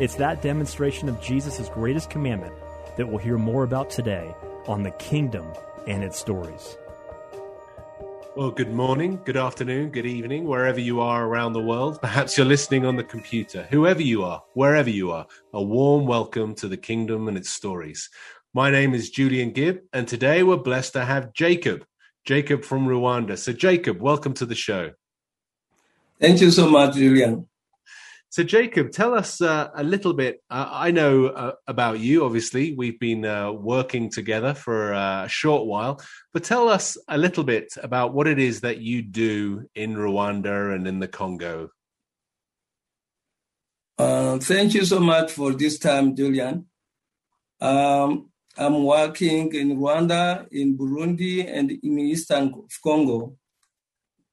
[0.00, 2.54] It's that demonstration of Jesus' greatest commandment
[2.96, 4.32] that we'll hear more about today
[4.68, 5.52] on the kingdom
[5.88, 6.76] and its stories.
[8.36, 12.00] Well, good morning, good afternoon, good evening, wherever you are around the world.
[12.00, 13.66] Perhaps you're listening on the computer.
[13.70, 18.08] Whoever you are, wherever you are, a warm welcome to the kingdom and its stories.
[18.54, 21.84] My name is Julian Gibb, and today we're blessed to have Jacob,
[22.24, 23.36] Jacob from Rwanda.
[23.36, 24.92] So, Jacob, welcome to the show.
[26.20, 27.48] Thank you so much, Julian.
[28.30, 30.42] So, Jacob, tell us uh, a little bit.
[30.50, 32.74] Uh, I know uh, about you, obviously.
[32.74, 36.02] We've been uh, working together for uh, a short while,
[36.34, 40.74] but tell us a little bit about what it is that you do in Rwanda
[40.74, 41.70] and in the Congo.
[43.96, 46.66] Uh, thank you so much for this time, Julian.
[47.62, 52.54] Um, I'm working in Rwanda, in Burundi, and in Eastern
[52.84, 53.36] Congo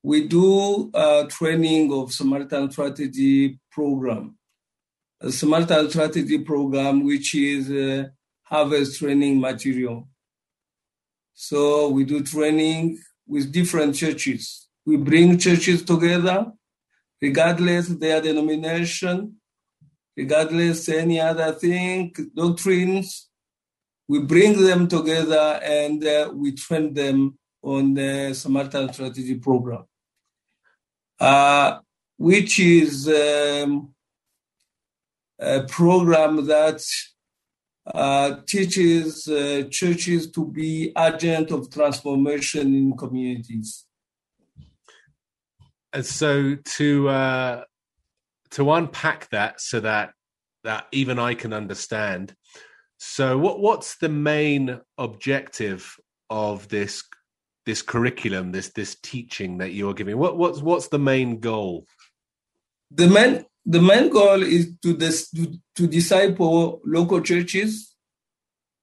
[0.03, 0.91] we do
[1.29, 4.37] training of Samaritan strategy program.
[5.21, 8.11] A Samaritan strategy program, which is a
[8.43, 10.07] harvest training material.
[11.33, 14.67] So we do training with different churches.
[14.85, 16.39] We bring churches together,
[17.21, 19.35] regardless their denomination,
[20.15, 23.29] regardless any other thing, doctrines.
[24.07, 29.85] We bring them together and uh, we train them on the Samaritan strategy program
[31.19, 31.79] uh,
[32.17, 33.93] which is um,
[35.39, 36.81] a program that
[37.93, 43.85] uh, teaches uh, churches to be agent of transformation in communities.
[45.93, 47.63] And so to uh,
[48.51, 50.13] to unpack that so that
[50.63, 52.35] that even I can understand.
[52.97, 55.95] So what what's the main objective
[56.29, 57.03] of this
[57.65, 60.17] this curriculum, this this teaching that you're giving?
[60.17, 61.85] What what's what's the main goal?
[62.95, 67.93] The main the main goal is to to, to disciple local churches,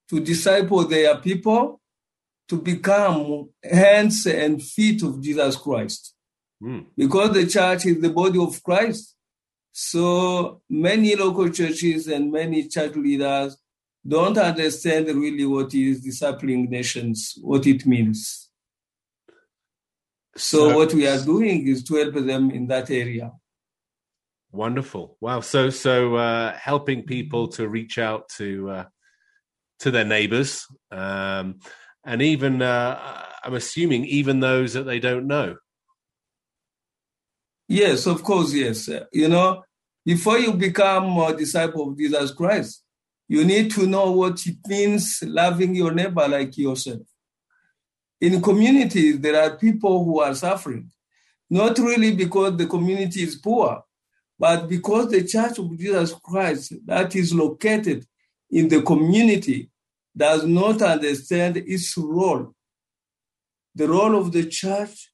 [0.09, 1.81] to disciple their people,
[2.49, 6.13] to become hands and feet of Jesus Christ.
[6.61, 6.85] Mm.
[6.95, 9.15] Because the church is the body of Christ.
[9.71, 13.57] So many local churches and many church leaders
[14.07, 18.49] don't understand really what is discipling nations, what it means.
[20.35, 23.31] So, so what we are doing is to help them in that area.
[24.53, 25.17] Wonderful!
[25.19, 25.41] Wow.
[25.41, 28.85] So so uh, helping people to reach out to uh,
[29.79, 31.59] to their neighbors, um,
[32.05, 35.57] and even uh, I'm assuming even those that they don't know.
[37.67, 38.53] Yes, of course.
[38.53, 39.63] Yes, you know,
[40.05, 42.83] before you become a disciple of Jesus Christ,
[43.27, 47.01] you need to know what it means loving your neighbor like yourself
[48.23, 50.89] in communities, there are people who are suffering,
[51.49, 53.83] not really because the community is poor,
[54.37, 58.05] but because the Church of Jesus Christ that is located
[58.49, 59.69] in the community
[60.15, 62.53] does not understand its role.
[63.75, 65.11] The role of the church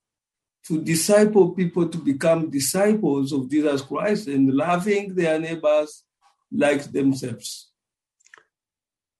[0.66, 6.04] to disciple people to become disciples of Jesus Christ and loving their neighbors
[6.52, 7.70] like themselves.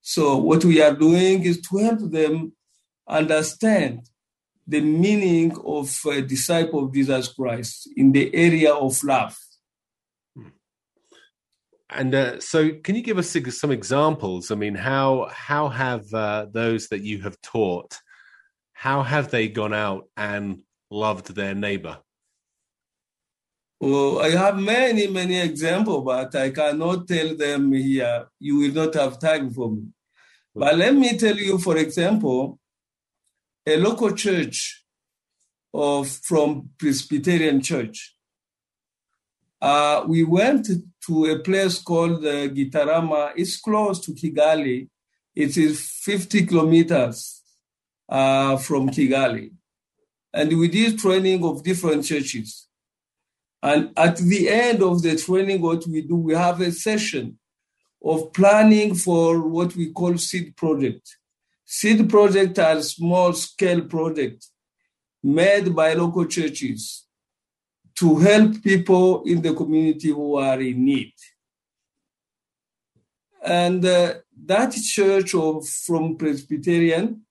[0.02, 2.52] So, what we are doing is to help them
[3.08, 4.02] understand
[4.66, 9.36] the meaning of a disciple of Jesus Christ in the area of love.
[11.92, 14.50] And uh, so, can you give us some examples?
[14.50, 17.98] I mean, how how have uh, those that you have taught,
[18.72, 21.98] how have they gone out and loved their neighbor?
[23.80, 28.26] Well, I have many many examples, but I cannot tell them here.
[28.38, 29.88] You will not have time for me.
[30.54, 32.58] But let me tell you, for example,
[33.66, 34.84] a local church
[35.72, 38.16] of from Presbyterian Church.
[39.60, 40.68] Uh, we went
[41.06, 43.32] to a place called uh, Gitarama.
[43.36, 44.88] It's close to Kigali.
[45.34, 47.42] It is 50 kilometers
[48.08, 49.52] uh, from Kigali.
[50.32, 52.68] And we did training of different churches.
[53.62, 57.38] And at the end of the training, what we do, we have a session
[58.02, 61.16] of planning for what we call seed project.
[61.66, 64.50] Seed project are small scale projects
[65.22, 67.06] made by local churches
[68.00, 71.12] to help people in the community who are in need.
[73.44, 74.14] And uh,
[74.46, 77.22] that church of, from Presbyterian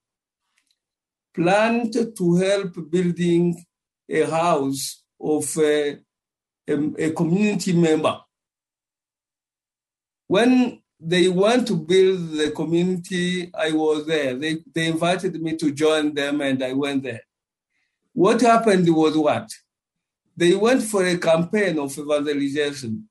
[1.34, 3.64] planned to help building
[4.08, 5.98] a house of a,
[6.68, 8.20] a, a community member.
[10.28, 14.36] When they want to build the community, I was there.
[14.36, 17.22] They, they invited me to join them and I went there.
[18.12, 19.50] What happened was what?
[20.36, 23.08] They went for a campaign of evangelization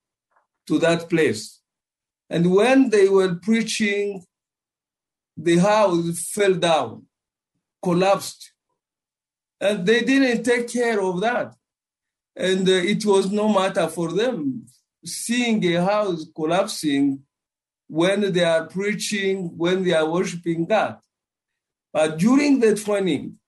[0.68, 1.62] to that place.
[2.30, 4.24] And when they were preaching,
[5.36, 7.06] the house fell down,
[7.82, 8.52] collapsed.
[9.60, 11.56] And they didn't take care of that.
[12.36, 14.66] And uh, it was no matter for them.
[15.04, 17.24] Seeing a house collapsing
[17.88, 20.98] when they are preaching, when they are worshiping God.
[21.92, 23.40] But during the training,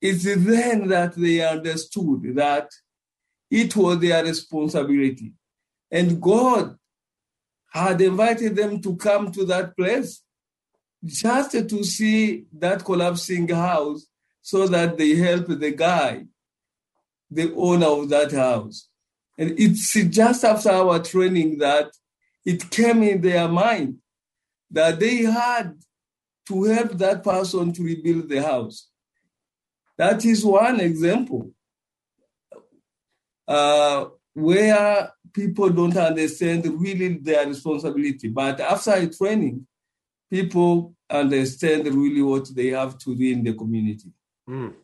[0.00, 2.70] it's then that they understood that
[3.50, 5.32] it was their responsibility.
[5.90, 6.76] And God
[7.72, 10.22] had invited them to come to that place
[11.04, 14.06] just to see that collapsing house
[14.42, 16.24] so that they help the guy,
[17.30, 18.88] the owner of that house.
[19.38, 21.90] And it's just after our training that
[22.44, 23.98] it came in their mind
[24.70, 25.78] that they had
[26.48, 28.88] to help that person to rebuild the house.
[29.98, 31.52] That is one example
[33.48, 38.28] uh, where people don't understand really their responsibility.
[38.28, 39.66] But after training,
[40.30, 44.10] people understand really what they have to do in the community.
[44.48, 44.74] Mm.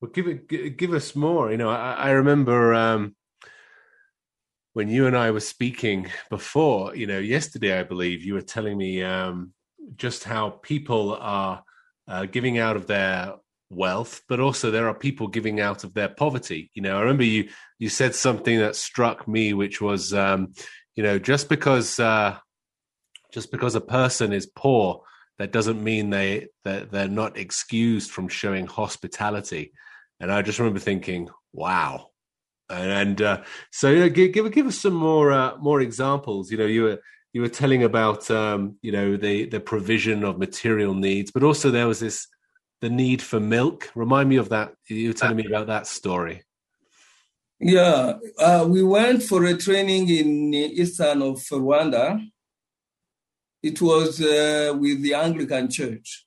[0.00, 1.50] Well, give it, give us more.
[1.50, 3.16] You know, I, I remember um,
[4.72, 6.94] when you and I were speaking before.
[6.94, 9.52] You know, yesterday, I believe you were telling me um,
[9.96, 11.64] just how people are
[12.06, 13.34] uh, giving out of their
[13.74, 16.70] wealth, but also there are people giving out of their poverty.
[16.74, 17.48] You know, I remember you
[17.78, 20.52] you said something that struck me, which was, um,
[20.94, 22.36] you know, just because uh,
[23.32, 25.02] just because a person is poor,
[25.38, 29.72] that doesn't mean they that they're not excused from showing hospitality.
[30.20, 32.10] And I just remember thinking, wow.
[32.70, 36.50] And, and uh, so, you know, give, give give us some more uh, more examples.
[36.50, 37.00] You know, you were
[37.34, 41.70] you were telling about um, you know the the provision of material needs, but also
[41.70, 42.26] there was this
[42.80, 43.90] the need for milk.
[43.94, 44.74] Remind me of that.
[44.86, 46.42] You were telling me about that story.
[47.60, 52.20] Yeah, uh, we went for a training in eastern of Rwanda.
[53.62, 56.26] It was uh, with the Anglican Church.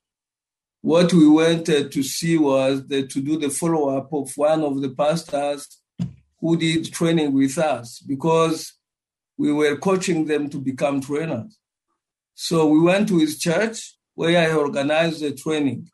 [0.82, 4.64] What we went uh, to see was the, to do the follow up of one
[4.64, 5.78] of the pastors
[6.40, 8.74] who did training with us because
[9.38, 11.58] we were coaching them to become trainers.
[12.34, 15.90] So we went to his church where I organized the training.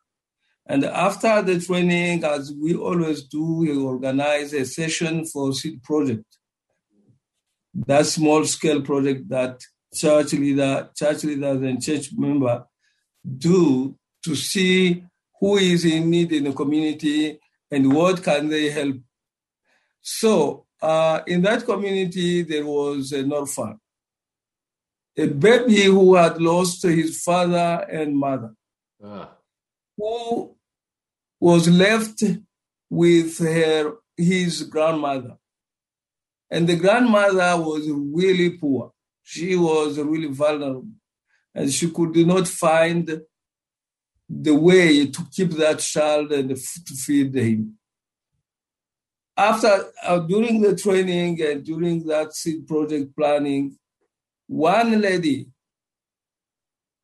[0.65, 6.25] And after the training, as we always do, we organize a session for seed project.
[7.74, 9.62] That small scale project that
[9.93, 12.65] church leader, church leaders and church member
[13.38, 15.03] do to see
[15.39, 17.39] who is in need in the community
[17.70, 18.96] and what can they help.
[20.01, 23.79] So uh, in that community, there was an orphan,
[25.17, 28.53] a baby who had lost his father and mother.
[29.03, 29.29] Ah
[29.98, 30.56] who
[31.40, 32.24] was left
[32.90, 35.38] with her his grandmother.
[36.50, 38.92] And the grandmother was really poor.
[39.24, 40.88] She was really vulnerable.
[41.56, 43.22] And she could not find
[44.30, 47.78] the way to keep that child and to feed him.
[49.36, 53.78] After, uh, during the training and during that seed project planning,
[54.48, 55.48] one lady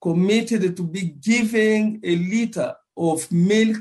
[0.01, 3.77] committed to be giving a liter of milk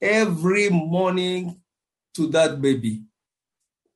[0.00, 1.60] every morning
[2.14, 3.02] to that baby.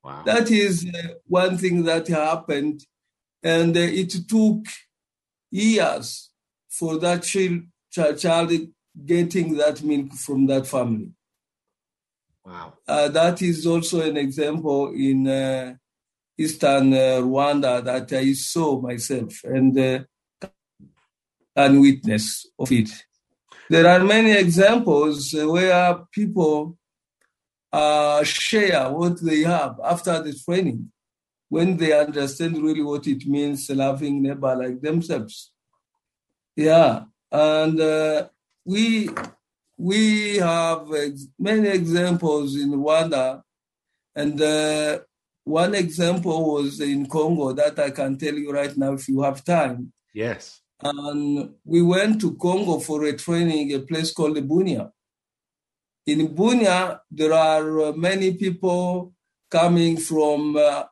[0.02, 0.22] Wow.
[0.24, 2.84] That is uh, one thing that happened.
[3.42, 4.66] And uh, it took
[5.50, 6.30] years
[6.68, 8.52] for that child, child
[9.04, 11.10] getting that milk from that family.
[12.44, 12.74] Wow.
[12.86, 15.74] Uh, that is also an example in uh,
[16.36, 20.00] eastern uh, Rwanda that I saw myself and uh,
[21.54, 22.90] and witness of it.
[23.68, 26.76] There are many examples where people
[27.72, 30.90] uh, share what they have after the training
[31.48, 35.52] when they understand really what it means loving neighbor like themselves.
[36.56, 38.28] Yeah, and uh,
[38.64, 39.10] we
[39.76, 40.86] we have
[41.38, 43.42] many examples in Rwanda,
[44.14, 45.00] and uh,
[45.44, 49.44] one example was in Congo that I can tell you right now if you have
[49.44, 49.92] time.
[50.14, 50.61] Yes.
[50.82, 54.90] And we went to Congo for a training, a place called Bunia.
[56.06, 59.14] In Bunia, there are many people
[59.48, 60.84] coming from uh,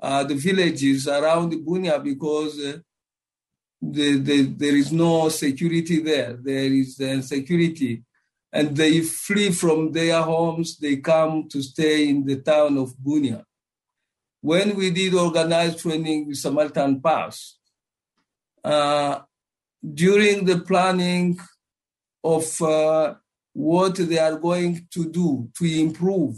[0.00, 2.78] uh, the villages around Bunia because uh,
[3.80, 6.36] the, the, there is no security there.
[6.42, 8.02] There is insecurity.
[8.52, 13.44] And they flee from their homes, they come to stay in the town of Bunia.
[14.40, 17.61] When we did organized training with Samaritan Pass, uh,
[18.64, 21.38] during the planning
[22.22, 23.14] of uh,
[23.52, 26.36] what they are going to do to improve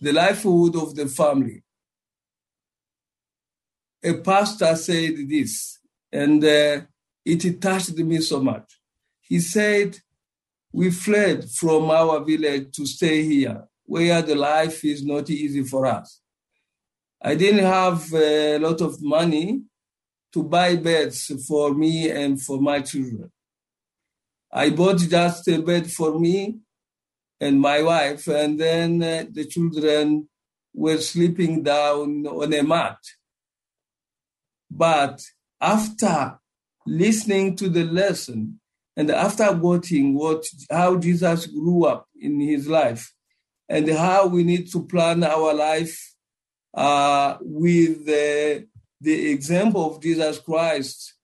[0.00, 1.62] the livelihood of the family,
[4.02, 5.78] a pastor said this,
[6.12, 6.80] and uh,
[7.24, 8.78] it touched me so much.
[9.20, 9.98] He said,
[10.72, 15.86] We fled from our village to stay here, where the life is not easy for
[15.86, 16.20] us.
[17.20, 19.62] I didn't have a lot of money
[20.32, 23.30] to buy beds for me and for my children.
[24.52, 26.60] I bought just a bed for me
[27.40, 30.28] and my wife, and then uh, the children
[30.74, 32.98] were sleeping down on a mat.
[34.70, 35.22] But
[35.60, 36.38] after
[36.86, 38.60] listening to the lesson
[38.96, 43.12] and after watching what how Jesus grew up in his life
[43.68, 46.14] and how we need to plan our life
[46.74, 48.66] uh, with the,
[49.00, 51.14] the example of Jesus Christ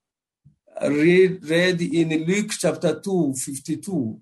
[0.81, 4.19] read, read in Luke chapter 2, 52.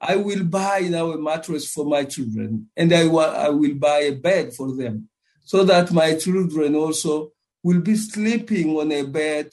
[0.00, 4.14] I will buy now a mattress for my children and I, I will buy a
[4.14, 5.08] bed for them
[5.44, 9.50] so that my children also will be sleeping on a bed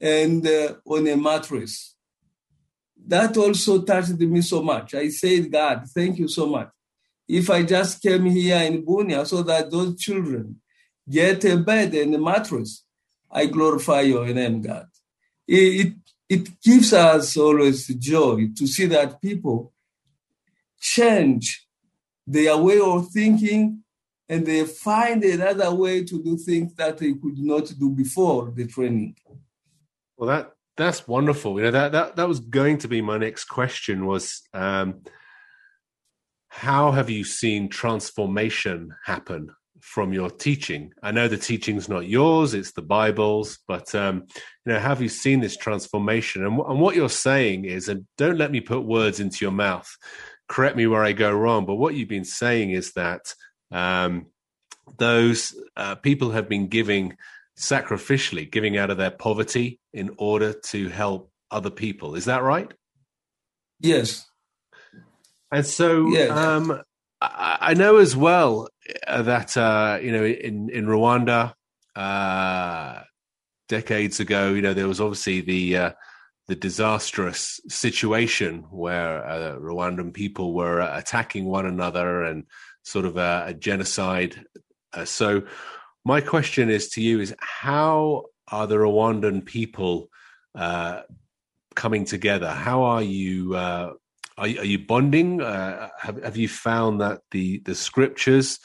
[0.00, 1.94] and uh, on a mattress.
[3.06, 4.94] That also touched me so much.
[4.94, 6.68] I said, God, thank you so much.
[7.28, 10.60] If I just came here in Bunia so that those children
[11.08, 12.84] get a bed and a mattress,
[13.30, 14.86] I glorify your name, God.
[15.46, 15.92] It, it,
[16.28, 19.72] it gives us always joy to see that people
[20.80, 21.66] change
[22.26, 23.82] their way of thinking
[24.28, 28.66] and they find another way to do things that they could not do before the
[28.66, 29.14] training.
[30.16, 31.58] Well, that that's wonderful.
[31.58, 35.02] You know that that that was going to be my next question was um,
[36.48, 40.92] how have you seen transformation happen from your teaching?
[41.02, 43.58] I know the teaching's not yours; it's the Bible's.
[43.66, 44.26] But um,
[44.64, 46.44] you know, have you seen this transformation?
[46.44, 49.88] And, and what you're saying is, and don't let me put words into your mouth.
[50.48, 51.66] Correct me where I go wrong.
[51.66, 53.34] But what you've been saying is that
[53.70, 54.26] um,
[54.98, 57.16] those uh, people have been giving
[57.58, 62.14] sacrificially, giving out of their poverty in order to help other people.
[62.14, 62.72] Is that right?
[63.80, 64.26] Yes.
[65.52, 66.30] And so, yes.
[66.30, 66.82] um,
[67.20, 68.68] I, know as well
[69.06, 71.54] that uh, you know in in Rwanda,
[71.94, 73.02] uh,
[73.68, 75.90] decades ago, you know there was obviously the uh,
[76.48, 82.44] the disastrous situation where uh, Rwandan people were attacking one another and
[82.82, 84.44] sort of a, a genocide.
[84.92, 85.42] Uh, so,
[86.04, 90.08] my question is to you: is how are the Rwandan people
[90.54, 91.02] uh,
[91.74, 92.50] coming together?
[92.50, 93.56] How are you?
[94.38, 95.40] Are, are, you bonding?
[95.40, 98.58] Uh, have, have you found that the the scriptures,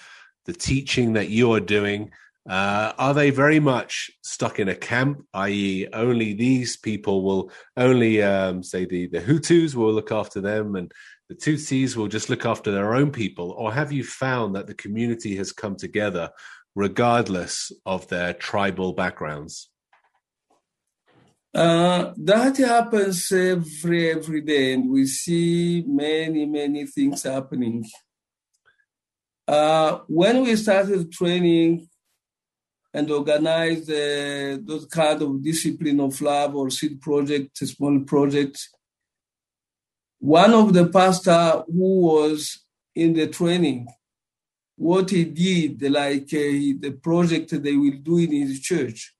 [0.45, 2.11] the teaching that you are doing,
[2.49, 8.21] uh, are they very much stuck in a camp, i.e., only these people will only
[8.21, 10.91] um, say the the Hutus will look after them, and
[11.29, 14.73] the Tutsis will just look after their own people, or have you found that the
[14.73, 16.29] community has come together
[16.75, 19.70] regardless of their tribal backgrounds?
[21.53, 27.84] Uh, that happens every every day, and we see many many things happening.
[29.46, 31.89] Uh, when we started training
[32.93, 38.70] and organize uh, those kind of discipline of love or seed project, small project,
[40.20, 42.60] one of the pastor who was
[42.96, 43.88] in the training,
[44.77, 49.13] what he did, like uh, the project they will do in his church,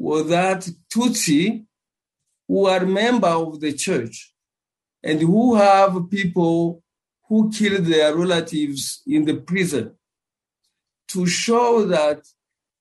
[0.00, 1.66] was that Tutsi,
[2.48, 4.32] who are member of the church
[5.02, 6.82] and who have people
[7.28, 9.94] who killed their relatives in the prison,
[11.08, 12.22] to show that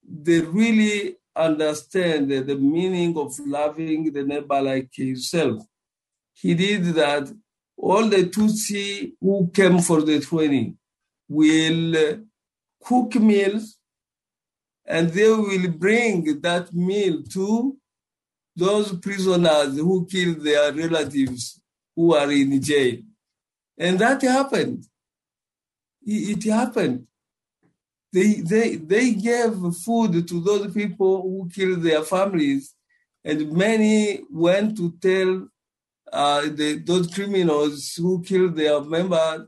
[0.01, 5.61] they really understand the meaning of loving the neighbor like himself.
[6.33, 7.29] He did that
[7.75, 10.77] all the Tutsi who came for the training
[11.27, 12.21] will
[12.81, 13.78] cook meals
[14.89, 17.77] and they will bring that meal to
[18.55, 21.62] those prisoners who killed their relatives
[21.96, 22.98] who are in jail.
[23.77, 24.86] And that happened.
[26.01, 27.05] It, happened.
[28.12, 29.53] They, they, they gave
[29.86, 32.74] food to those people who killed their families,
[33.24, 35.48] and many went to tell
[36.12, 39.48] uh, the, those criminals who killed their members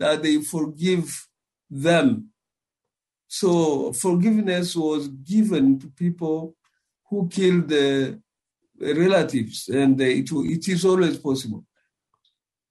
[0.00, 1.28] that they forgive
[1.70, 2.29] them.
[3.32, 6.56] So forgiveness was given to people
[7.08, 8.20] who killed the
[8.76, 11.64] relatives, and it, it is always possible.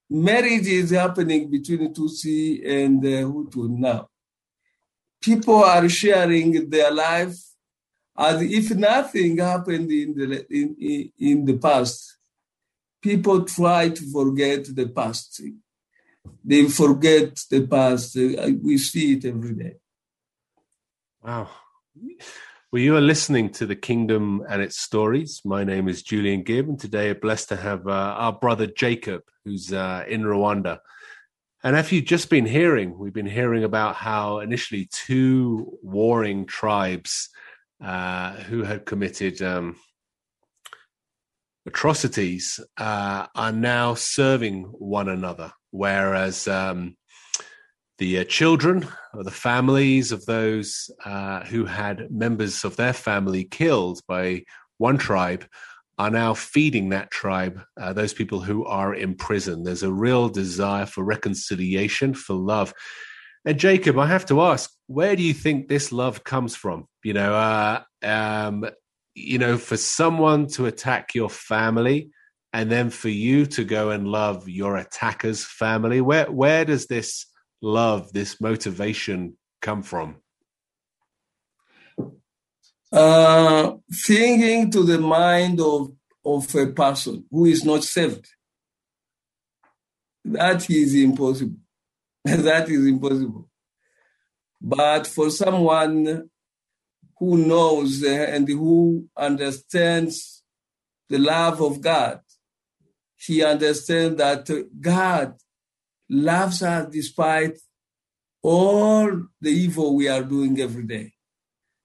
[0.10, 4.10] Marriage is happening between Tutsi and uh, Hutu now.
[5.22, 7.38] People are sharing their life
[8.18, 12.18] as if nothing happened in the in, in the past.
[13.02, 15.42] People try to forget the past.
[16.44, 18.16] They forget the past.
[18.16, 19.76] We see it every day.
[21.22, 21.50] Wow.
[22.72, 25.42] Well, you are listening to the Kingdom and its stories.
[25.44, 29.24] My name is Julian Gibb, and today I'm blessed to have uh, our brother Jacob,
[29.44, 30.80] who's uh, in Rwanda.
[31.62, 37.28] And if you've just been hearing, we've been hearing about how initially two warring tribes
[37.84, 39.76] uh, who had committed um,
[41.66, 46.96] atrocities uh, are now serving one another, whereas um,
[48.00, 53.44] the uh, children or the families of those uh, who had members of their family
[53.44, 54.44] killed by
[54.78, 55.46] one tribe
[55.98, 59.64] are now feeding that tribe, uh, those people who are in prison.
[59.64, 62.74] There's a real desire for reconciliation, for love.
[63.46, 66.88] And Jacob, I have to ask, where do you think this love comes from?
[67.04, 68.66] You know, uh, um,
[69.14, 72.12] you know, for someone to attack your family,
[72.52, 77.26] and then for you to go and love your attacker's family, where where does this
[77.62, 80.18] love, this motivation come from?
[82.92, 83.74] Uh,
[84.06, 85.92] thinking to the mind of,
[86.26, 88.28] of a person who is not saved.
[90.26, 91.58] That is impossible.
[92.26, 93.50] that is impossible.
[94.62, 96.30] But for someone
[97.18, 100.44] who knows and who understands
[101.10, 102.22] the love of God,
[103.16, 105.36] he understands that God
[106.10, 107.58] loves us despite
[108.42, 111.14] all the evil we are doing every day.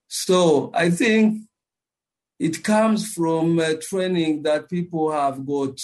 [0.08, 1.42] So I think
[2.38, 5.78] it comes from training that people have got.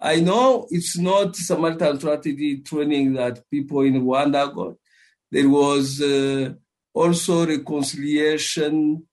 [0.00, 4.76] I know it's not Samaritan strategy training that people in Rwanda got.
[5.30, 6.54] There was uh,
[6.94, 9.06] also reconciliation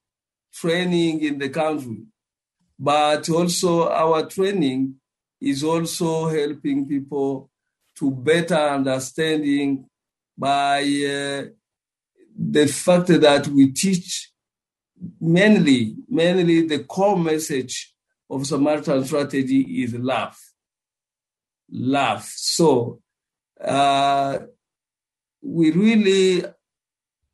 [0.53, 2.03] training in the country,
[2.79, 4.95] but also our training
[5.39, 7.49] is also helping people
[7.97, 9.85] to better understanding
[10.37, 11.45] by uh,
[12.37, 14.31] the fact that we teach
[15.19, 17.93] mainly, mainly the core message
[18.29, 20.37] of Samaritan strategy is love.
[21.69, 22.23] Love.
[22.23, 23.01] So
[23.63, 24.39] uh,
[25.41, 26.43] we really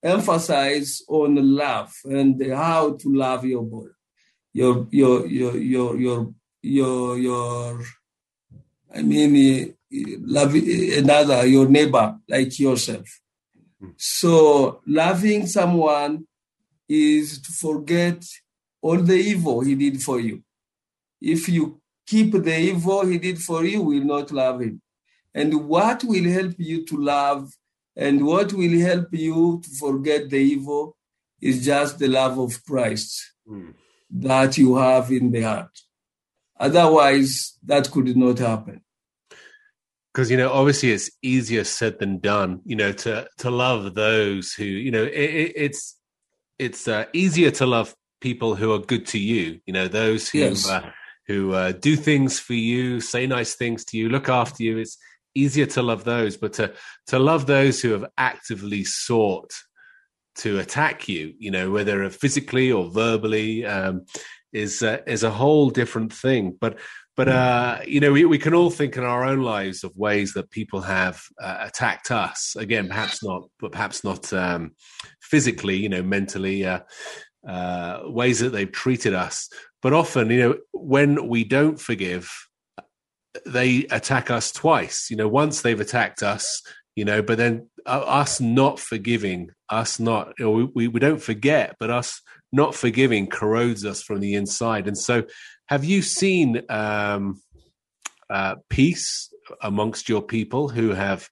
[0.02, 3.90] emphasize on love and how to love your body,
[4.54, 7.84] your your your your your your your.
[8.96, 9.76] I mean,
[10.22, 13.08] love another, your neighbor, like yourself.
[13.98, 16.26] So loving someone
[16.88, 18.24] is to forget
[18.82, 20.44] all the evil he did for you.
[21.22, 24.82] If you keep the evil he did for you, will not love him.
[25.34, 27.52] And what will help you to love
[27.96, 30.98] and what will help you to forget the evil
[31.42, 33.74] is just the love of Christ mm.
[34.10, 35.80] that you have in the heart.
[36.60, 38.83] Otherwise, that could not happen
[40.14, 44.54] because you know obviously it's easier said than done you know to to love those
[44.54, 45.98] who you know it, it, it's
[46.60, 50.40] it's uh, easier to love people who are good to you you know those who
[50.40, 50.70] yes.
[50.70, 50.90] uh,
[51.28, 54.98] who uh, do things for you say nice things to you look after you it's
[55.36, 56.74] easier to love those but to
[57.08, 59.52] to love those who have actively sought
[60.36, 64.06] to attack you you know whether physically or verbally um,
[64.52, 66.78] is uh, is a whole different thing but
[67.16, 70.34] but uh, you know, we, we can all think in our own lives of ways
[70.34, 72.56] that people have uh, attacked us.
[72.58, 74.72] Again, perhaps not, but perhaps not um,
[75.22, 75.78] physically.
[75.78, 76.80] You know, mentally, uh,
[77.48, 79.50] uh, ways that they've treated us.
[79.82, 82.32] But often, you know, when we don't forgive,
[83.46, 85.08] they attack us twice.
[85.10, 86.62] You know, once they've attacked us,
[86.96, 91.22] you know, but then uh, us not forgiving, us not, you know, we, we don't
[91.22, 92.22] forget, but us
[92.52, 94.88] not forgiving corrodes us from the inside.
[94.88, 95.24] And so
[95.68, 97.42] have you seen um,
[98.30, 101.30] uh, peace amongst your people who have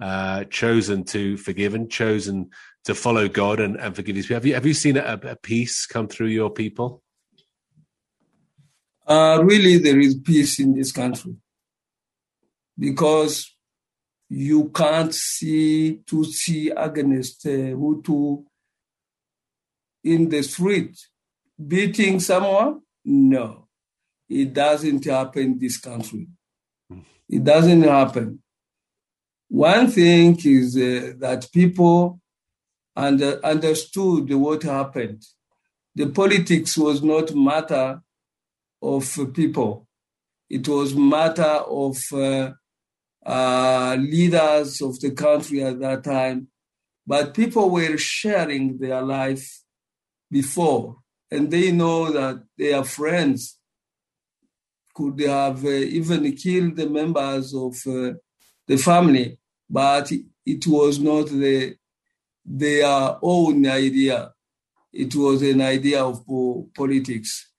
[0.00, 2.50] uh, chosen to forgive and chosen
[2.84, 4.36] to follow God and, and forgive these people?
[4.36, 7.02] Have you have you seen a, a peace come through your people?
[9.06, 11.36] Uh, really, there is peace in this country
[12.78, 13.54] because
[14.28, 18.44] you can't see to see against uh, Hutu
[20.02, 20.96] in the street
[21.68, 22.80] beating someone.
[23.04, 23.63] No,
[24.28, 26.28] it doesn't happen in this country.
[27.28, 28.42] It doesn't happen.
[29.48, 32.20] One thing is uh, that people
[32.96, 35.22] under, understood what happened.
[35.94, 38.00] The politics was not matter
[38.82, 39.86] of people.
[40.50, 42.52] It was matter of uh,
[43.24, 46.48] uh, leaders of the country at that time.
[47.06, 49.62] But people were sharing their life
[50.30, 50.96] before,
[51.30, 53.58] and they know that their friends
[54.94, 58.12] could have uh, even killed the members of uh,
[58.66, 60.10] the family, but
[60.46, 61.76] it was not the,
[62.44, 64.32] their own idea.
[64.92, 66.24] It was an idea of
[66.74, 67.50] politics.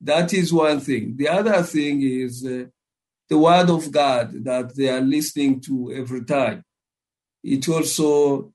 [0.00, 1.16] That is one thing.
[1.16, 2.64] The other thing is uh,
[3.28, 6.64] the word of God that they are listening to every time.
[7.44, 8.52] It also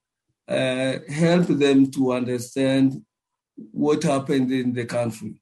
[0.47, 3.03] uh, helped them to understand
[3.55, 5.41] what happened in the country.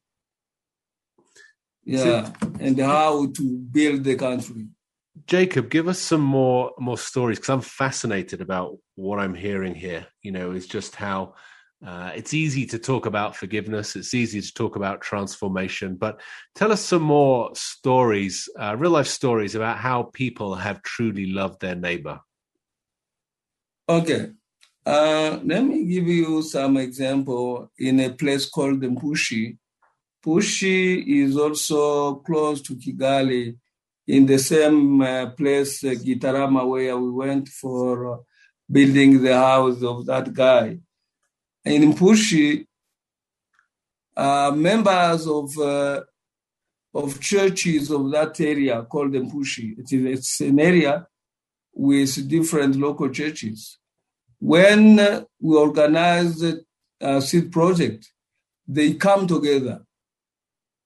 [1.85, 4.67] Yeah, and how to build the country.
[5.27, 10.07] Jacob, give us some more more stories because I'm fascinated about what I'm hearing here.
[10.21, 11.35] You know, is just how
[11.85, 13.95] uh, it's easy to talk about forgiveness.
[13.95, 16.21] It's easy to talk about transformation, but
[16.55, 21.59] tell us some more stories, uh, real life stories about how people have truly loved
[21.59, 22.21] their neighbor.
[23.89, 24.31] Okay,
[24.85, 29.57] uh, let me give you some example in a place called Mpushi.
[30.25, 33.57] Mpushi is also close to Kigali,
[34.07, 38.17] in the same uh, place, uh, Gitarama, where we went for uh,
[38.69, 40.77] building the house of that guy
[41.65, 42.65] in Mpushi,
[44.15, 46.01] uh, members of uh,
[46.93, 49.79] of churches of that area called Mpushi.
[49.79, 51.07] It is, it's an area
[51.73, 53.79] with different local churches.
[54.39, 54.97] When
[55.41, 56.43] we organize
[57.01, 58.11] a seed project,
[58.67, 59.81] they come together.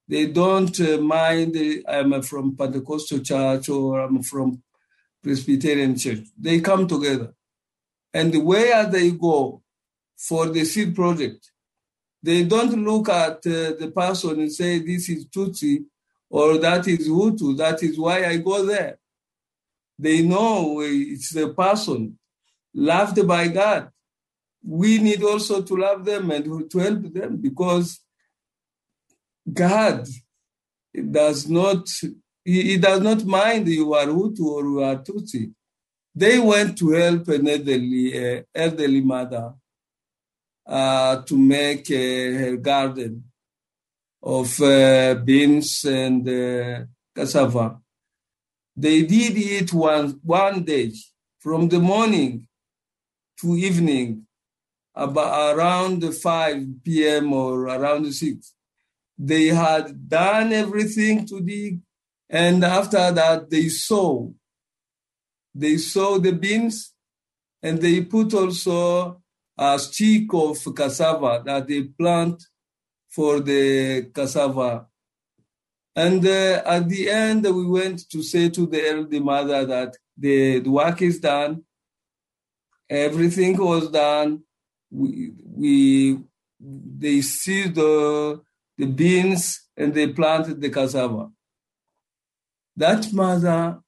[0.08, 4.64] They don't uh, mind I'm from Pentecostal church or I'm from
[5.22, 6.26] Presbyterian church.
[6.38, 7.34] They come together.
[8.14, 9.62] And where they go,
[10.18, 11.52] for the seed project.
[12.24, 15.86] They don't look at uh, the person and say, this is Tutsi
[16.30, 17.56] or that is Hutu.
[17.56, 18.98] That is why I go there.
[20.00, 22.18] They know it's the person
[22.74, 23.90] loved by God.
[24.64, 28.00] We need also to love them and to help them because
[29.52, 30.08] God
[31.12, 31.88] does not
[32.48, 35.52] he, does not mind you are Hutu or you are Tutsi.
[36.16, 39.54] They went to help an elderly, uh, elderly mother
[40.66, 43.26] uh, to make her garden
[44.24, 47.80] of uh, beans and uh, cassava.
[48.76, 50.94] They did it one, one day
[51.40, 52.48] from the morning
[53.42, 54.26] to evening,
[54.96, 57.34] about around 5 p.m.
[57.34, 58.54] or around 6.
[59.18, 61.80] They had done everything to dig,
[62.30, 64.34] and after that, they sow.
[65.56, 66.94] They sow the beans,
[67.64, 69.22] and they put also
[69.58, 72.44] a stick of cassava that they plant
[73.10, 74.86] for the cassava.
[75.96, 80.60] And uh, at the end, we went to say to the elder mother that the,
[80.60, 81.64] the work is done,
[82.88, 84.44] everything was done.
[84.92, 86.20] We, we
[86.60, 88.42] they see the,
[88.78, 91.30] the beans and they planted the cassava.
[92.76, 93.80] That mother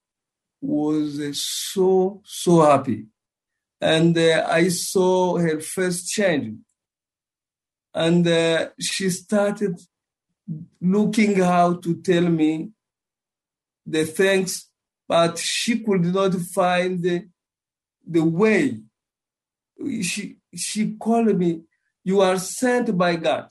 [0.62, 3.06] was so, so happy
[3.82, 6.58] and uh, I saw her face change.
[7.94, 9.80] And uh, she started
[10.82, 12.72] looking how to tell me
[13.86, 14.70] the thanks,
[15.08, 17.28] but she could not find the,
[18.06, 18.80] the way.
[20.02, 21.62] She, she called me,
[22.04, 23.48] You are sent by God.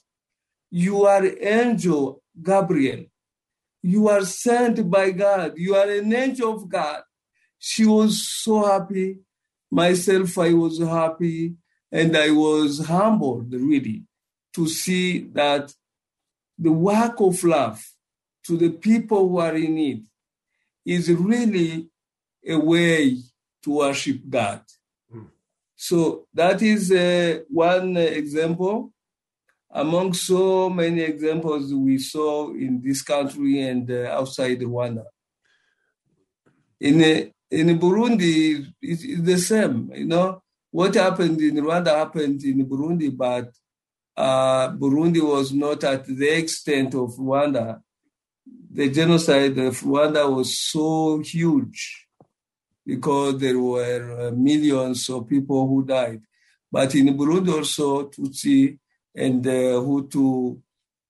[0.71, 3.05] You are angel Gabriel.
[3.83, 5.55] You are sent by God.
[5.57, 7.03] You are an angel of God.
[7.59, 9.19] She was so happy
[9.71, 11.55] myself, I was happy
[11.91, 14.05] and I was humbled really
[14.55, 15.73] to see that
[16.59, 17.85] the work of love
[18.45, 20.05] to the people who are in need
[20.85, 21.89] is really
[22.47, 23.17] a way
[23.63, 24.63] to worship God.
[25.15, 25.27] Mm.
[25.77, 28.93] So that is uh, one example
[29.71, 35.05] among so many examples we saw in this country and uh, outside Rwanda.
[36.81, 39.91] In, uh, in Burundi, it's the same.
[39.95, 43.51] You know, what happened in Rwanda happened in Burundi, but
[44.17, 47.81] uh, Burundi was not at the extent of Rwanda.
[48.71, 52.07] The genocide of Rwanda was so huge
[52.87, 56.23] because there were uh, millions of people who died.
[56.71, 58.79] But in Burundi also, Tutsi
[59.15, 60.61] and uh, Hutu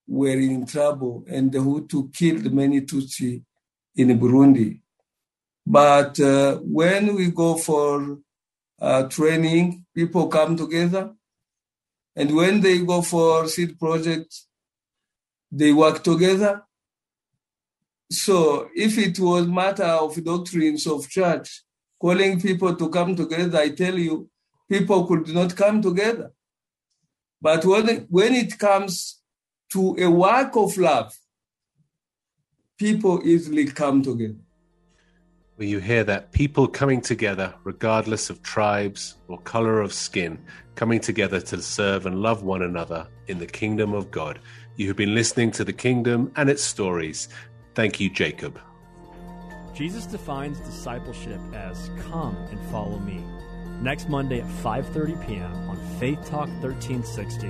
[0.07, 3.43] were in trouble, and the Hutu killed many Tutsi
[3.97, 4.81] in Burundi.
[5.67, 8.19] But uh, when we go for
[8.81, 11.13] uh, training, people come together.
[12.17, 14.49] And when they go for seed projects,
[15.53, 16.63] they work together.
[18.11, 21.63] So if it was matter of doctrines of church,
[22.01, 24.31] calling people to come together, I tell you,
[24.69, 26.33] people could not come together.
[27.41, 29.21] But when, when it comes
[29.73, 31.17] to a work of love,
[32.79, 34.35] people easily come together.
[35.57, 40.39] Where you hear that people coming together, regardless of tribes or color of skin,
[40.77, 44.39] coming together to serve and love one another in the kingdom of God.
[44.77, 47.29] You have been listening to the kingdom and its stories.
[47.75, 48.61] Thank you, Jacob.
[49.75, 53.25] Jesus defines discipleship as come and follow me.
[53.81, 55.53] Next Monday at 5:30 p.m.
[55.69, 57.49] on Faith Talk 1360,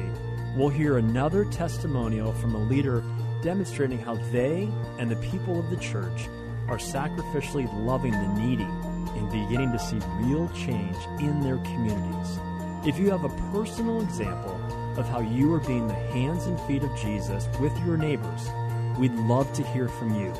[0.54, 3.02] we'll hear another testimonial from a leader
[3.42, 6.28] demonstrating how they and the people of the church
[6.68, 8.68] are sacrificially loving the needy
[9.16, 12.38] and beginning to see real change in their communities.
[12.86, 14.60] If you have a personal example
[14.98, 18.50] of how you are being the hands and feet of Jesus with your neighbors,
[18.98, 20.34] we'd love to hear from you.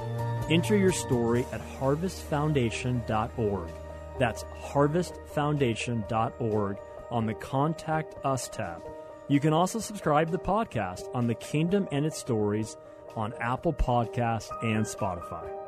[0.50, 3.70] Enter your story at harvestfoundation.org.
[4.18, 6.78] That's harvestfoundation.org
[7.10, 8.82] on the Contact Us tab.
[9.28, 12.76] You can also subscribe to the podcast on the Kingdom and its Stories
[13.14, 15.67] on Apple Podcasts and Spotify.